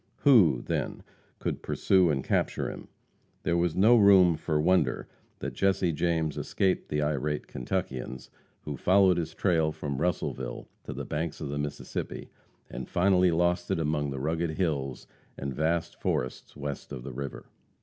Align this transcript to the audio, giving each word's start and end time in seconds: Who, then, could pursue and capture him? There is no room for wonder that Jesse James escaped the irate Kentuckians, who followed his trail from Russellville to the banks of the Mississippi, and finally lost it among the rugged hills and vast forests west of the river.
Who, 0.21 0.63
then, 0.65 1.03
could 1.37 1.61
pursue 1.61 2.09
and 2.09 2.23
capture 2.23 2.71
him? 2.71 2.87
There 3.43 3.63
is 3.63 3.75
no 3.75 3.95
room 3.95 4.35
for 4.35 4.59
wonder 4.59 5.07
that 5.37 5.53
Jesse 5.53 5.91
James 5.91 6.39
escaped 6.39 6.89
the 6.89 7.03
irate 7.03 7.45
Kentuckians, 7.45 8.31
who 8.63 8.77
followed 8.77 9.17
his 9.17 9.35
trail 9.35 9.71
from 9.71 10.01
Russellville 10.01 10.67
to 10.85 10.93
the 10.93 11.05
banks 11.05 11.39
of 11.39 11.49
the 11.49 11.59
Mississippi, 11.59 12.31
and 12.67 12.89
finally 12.89 13.29
lost 13.29 13.69
it 13.69 13.77
among 13.77 14.09
the 14.09 14.19
rugged 14.19 14.57
hills 14.57 15.05
and 15.37 15.53
vast 15.53 16.01
forests 16.01 16.57
west 16.57 16.91
of 16.91 17.03
the 17.03 17.13
river. 17.13 17.45